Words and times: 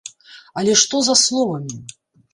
Але 0.61 0.73
што 0.83 1.01
за 1.09 1.15
словамі? 1.27 1.77